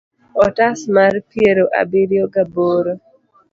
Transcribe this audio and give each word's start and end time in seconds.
otas 0.45 0.79
mar 0.95 1.13
piero 1.31 1.63
abiriyo 1.79 2.25
ga 2.33 2.43
boro 2.53 2.93